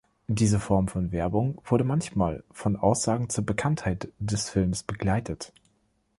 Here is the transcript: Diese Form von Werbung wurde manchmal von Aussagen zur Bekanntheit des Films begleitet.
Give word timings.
Diese 0.29 0.59
Form 0.59 0.87
von 0.87 1.11
Werbung 1.11 1.61
wurde 1.63 1.83
manchmal 1.83 2.43
von 2.51 2.75
Aussagen 2.75 3.29
zur 3.29 3.45
Bekanntheit 3.45 4.11
des 4.19 4.49
Films 4.49 4.81
begleitet. 4.81 5.53